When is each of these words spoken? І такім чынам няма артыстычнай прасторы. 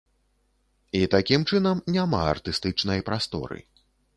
І 0.99 1.01
такім 1.17 1.45
чынам 1.53 1.83
няма 1.99 2.25
артыстычнай 2.33 3.07
прасторы. 3.11 3.59